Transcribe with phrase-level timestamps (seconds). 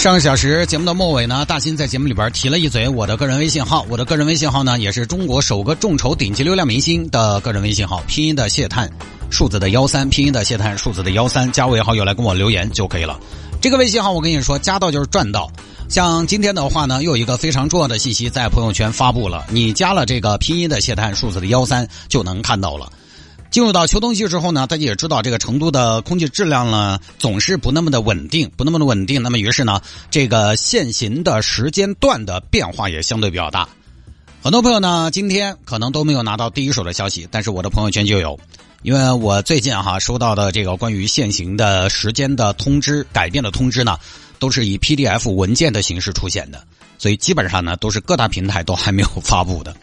[0.00, 8.90] 上个小时节目的末尾呢，大新在节目里边提了一嘴我的个人微信号，我的个人微信号呢，也是中国首个众筹顶级流量明星的个人微信号，拼音的谢探，
[9.28, 13.20] 数字的幺三，拼音的谢探，数字的幺三，加为好友来跟我留言就可以了。
[13.60, 15.52] 这个微信号我跟你说，加到就是赚到。
[15.90, 22.90] 像今天的话呢，又有一个非常重要的信息在朋友圈发布了，你加了这个拼音的谢探，数字的幺三就能看到了。
[23.50, 29.22] 进入到秋冬季之后呢，大家也知道这个成都的空气质量呢总是不那么的稳定，不那么的稳定。
[29.22, 33.68] 那么于是呢，这个限行的时间段的变化也相对比较大。
[34.42, 38.38] 很多朋友呢今天可能都没有拿到第一手的消息，但是我的朋友圈就有，
[38.82, 43.98] 因为我最近哈收到的这个关于限行的时间的通知改变的通知呢，
[44.38, 46.62] 都是以 PDF 文件的形式出现的，
[46.98, 49.74] 所以基本上呢都是各大平台都还没有发布的。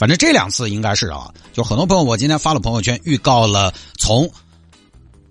[0.00, 4.30] 反正这两次应该是啊，就很多朋友，我今天发了朋友圈预告了，从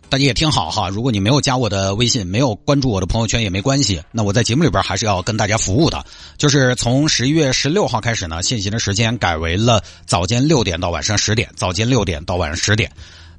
[0.09, 6.05] 大家也听好哈，如果你没有加我的微信，没有关注我的朋友圈也没关系，那我在节目里边还是要跟大家服务的，
[6.37, 12.91] 就是从十一月十六号开始呢，限行的时间改为了早间六点到晚上十点，早间六点到晚上十点，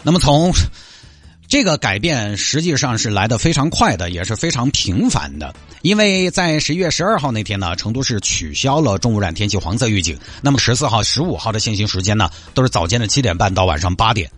[0.03, 0.53] 那么从。
[1.51, 5.53] 这个改变实际上是来的非常快的，也是非常频繁的。
[5.83, 10.17] 因为在十一月十二号那天呢，成都市取消了重污染天气黄色预警。
[10.41, 14.31] 那么十四号、十五号的限行时间呢，都是早间的七点半到晚上八点。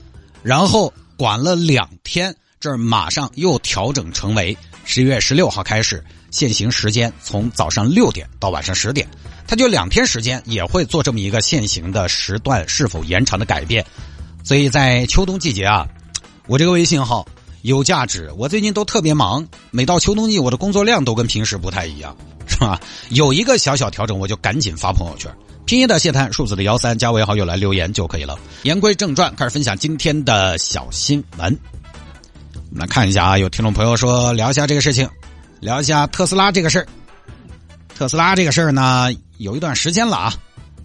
[0.43, 9.07] 然后管了两天，这儿马上又调整成为十一月十六号开始限行时间从早上六点到晚上十点。
[9.47, 13.85] 它就两天时间也会做这么一个限行的时段是否延长的改变。
[14.43, 15.87] 所以在秋冬季节啊。
[16.47, 17.27] 我这个微信号
[17.63, 22.17] 有价值，我最近都特别忙，每到秋冬季，我的工作量都跟平时不太一样，
[22.49, 22.81] 是吧？
[23.11, 25.33] 有一个小小调整，我就赶紧发朋友圈，
[25.65, 28.37] 拼音的谢探，数字的幺三，加为好友来留言就可以了。
[28.65, 31.57] 言归正传，开始分享今天的小新闻。
[32.55, 35.09] 我们来看一下啊，有听众朋友说聊一下这个事情，
[35.61, 36.87] 聊一下特斯拉这个事儿。
[37.95, 40.35] 特斯拉这个事儿呢，有一段时间了啊，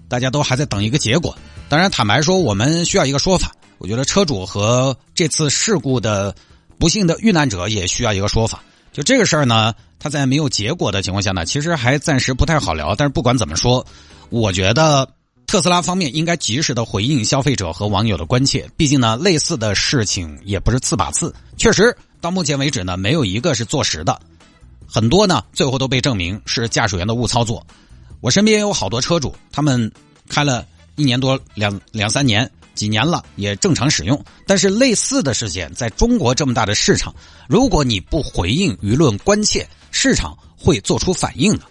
[0.07, 1.35] 大家都还在等一个结果。
[1.67, 3.51] 当然，坦白说，我们需要一个说法。
[3.77, 6.35] 我觉得车主和这次事故的
[6.79, 8.63] 不幸的遇难者也需要一个说法。
[8.91, 12.95] 就这个事儿呢，他在没有结果的情况下呢，其实还暂时不太好聊。
[12.95, 13.85] 但是不管怎么说，
[14.29, 15.07] 我觉得
[15.45, 18.67] 特斯拉方面应该及时的回应消费者和网友的关切。
[18.75, 21.33] 毕竟呢，类似的事情也不是次把次。
[21.57, 24.19] 确实，到目前为止呢，没有一个是坐实的，
[24.87, 27.63] 很多呢最后都被证明是驾驶员的误操作。
[28.19, 29.91] 我身边有好多车主，他们
[30.27, 30.65] 开了
[30.95, 32.49] 一年多两两三年。
[32.77, 37.13] 几年了也正常使用，但是类似的事件在中国这么大的市场，
[37.49, 41.63] 如果你不回应舆论关切，市场会做出反应的。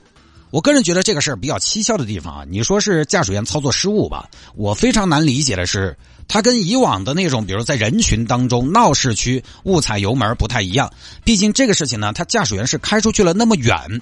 [0.50, 4.28] 我个人觉得这个事儿比较蹊跷的地方啊，你说是驾驶员操作失误吧？
[4.54, 5.96] 我非常难理解的是，
[6.28, 10.92] 他跟以往的那种，比如在人群当中闹市区误踩油门不太一样。
[11.24, 14.00] 毕竟这个事情呢，他驾驶员是开出去了那么远，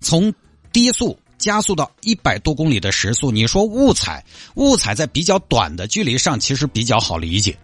[0.00, 0.32] 从
[0.72, 1.18] 低速。
[1.38, 4.24] 加速到一百多公里的时速，你说误踩，
[4.56, 7.56] 误踩在比较短的距离上其实比较好理解，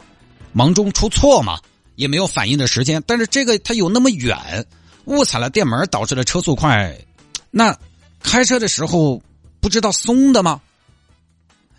[0.53, 1.59] 忙中出错嘛，
[1.97, 3.03] 也没有反应的时间。
[3.07, 4.65] 但是这个它有那么远，
[5.07, 6.97] 误踩了电门导致了车速快，
[7.51, 7.77] 那
[8.23, 9.21] 开车的时候
[9.61, 10.61] 不知道松的吗？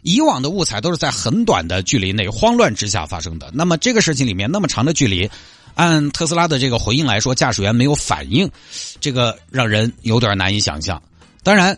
[0.01, 5.28] 以往的误踩都是在很短的距离内慌乱之下发生的，那么这个事情里面那么长的距离，
[5.73, 8.47] 按特斯拉的这个回应来说，驾驶员没有反应，
[9.00, 11.01] 这个让人有点难以想象。
[11.45, 11.78] 当然，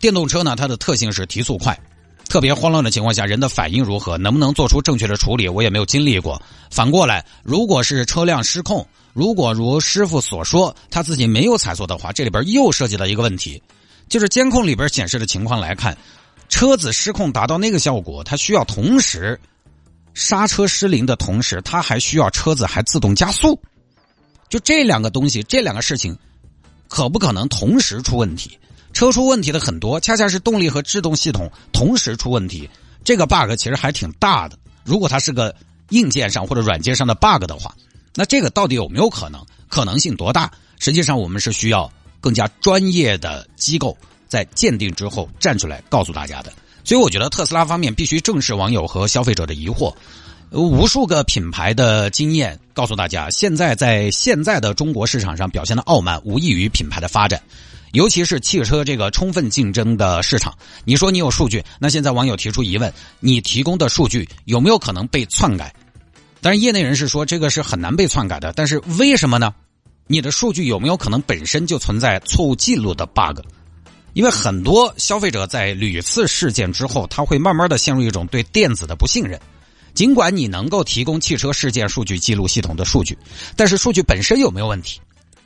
[0.00, 1.78] 电动车呢，它的特性是提速快，
[2.28, 6.42] 特别慌乱的情况下，人的反应如何，能不能做出正确的处理，我也没有经历过。
[6.68, 13.62] 反过来，如果是车辆失控，如果如师傅所说，他自己没有踩错的话，这里边又涉及到一个问题，
[14.08, 15.96] 就是监控里边显示的情况来看，
[16.48, 19.38] 车子失控达到那个效果，它需要同时
[20.12, 23.56] 刹车失灵的同时，它还需要车子还自动加速，
[24.48, 26.18] 就这两个东西，这两个事情，
[26.88, 28.58] 可不可能同时出问题？
[28.94, 32.70] 车出问题的很多，恰恰是动力和制动系统同时出问题，
[33.04, 34.56] 这个 bug 其实还挺大的。
[34.84, 35.54] 如果它是个
[35.90, 37.74] 硬件上或者软件上的 bug 的话，
[38.14, 39.44] 那这个到底有没有可能？
[39.68, 40.50] 可能性多大？
[40.78, 43.96] 实际上，我们是需要更加专业的机构
[44.28, 46.52] 在鉴定之后站出来告诉大家的。
[46.84, 49.92] 所以，我觉得特斯拉方面必须正视网友和消费者的疑惑。
[50.50, 57.42] 无数个品牌的经验告诉大家，现在在现在的中国市场上表现的傲慢，无异于品牌的发展。
[57.92, 60.52] 尤其是汽车这个充分竞争的市场。
[60.84, 65.72] 你说你有数据，那现在网友提出疑问：你提供的数据有没有可能被篡改？
[66.40, 68.52] 但是业内人士说这个是很难被篡改的。
[68.52, 69.54] 但是为什么呢？
[70.06, 73.40] 你的数据有没有可能本身就存在错误记录的 bug？
[74.12, 79.40] 因为很多消费者在屡次事件之后，他会慢慢的陷入一种对电子的不信任。
[79.94, 83.16] 尽管你能够提供汽车事件数据记录系统的数据，
[83.56, 85.00] 但是数据本身有没有问题？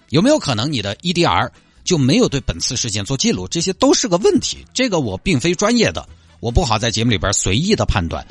[0.09, 1.51] 有没有可能你的 EDR
[1.85, 3.47] 就没有对本次事件做记录？
[3.47, 4.65] 这些都是个问题。
[4.73, 6.09] 这个我并非专业的，
[6.41, 8.27] 我不好在节目里边随意的判断。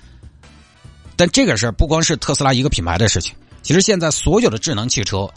[1.16, 5.30] 但这个事儿不光是特斯拉一个品牌的事情，其实现在所有的智能汽车。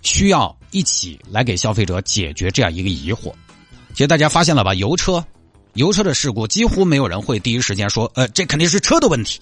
[0.00, 3.32] 需要一起来给消费者解决这样一个疑惑。
[3.92, 4.72] 其实大家发现了吧？
[4.72, 5.22] 油车，
[5.74, 9.40] 油车的事故几乎没有人会第一时间说，呃，这肯定是车的问题。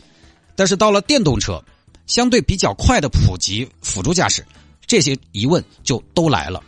[0.56, 1.62] 但是到了电动车，
[2.06, 4.44] 相对比较快的普及，辅助驾驶，
[4.87, 6.61] 这些疑问就都来了。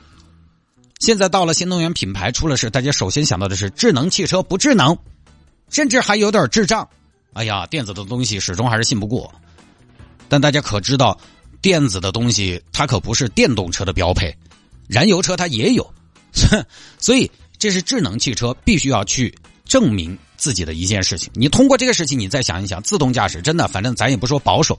[1.01, 4.97] 现在到了新能源品牌出了事，大家首先想到的是智能汽车不智能，
[5.71, 6.89] 甚至还有点智障。
[7.33, 9.33] 哎呀，电子的东西始终还是信不过。
[10.29, 11.19] 但大家可知道？
[11.61, 14.33] 电子的东西，它可不是电动车的标配，
[14.87, 15.93] 燃油车它也有，
[17.01, 19.35] 所以这是智能汽车必须要去
[19.69, 21.31] 证明自己的一件事情。
[21.35, 24.77] 你通过这个事情，你再想一想，自动驾驶真的，反正咱也不说保守，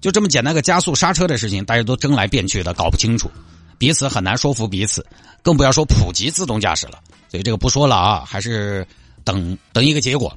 [0.00, 3.30] 就这么简单个加速刹车的事情，大家都争来辩去的，搞不清楚，
[3.76, 5.04] 彼此很难说服彼此，
[5.42, 7.00] 更不要说普及自动驾驶了。
[7.28, 8.86] 所以这个不说了啊，还是
[9.24, 10.32] 等等一个结果。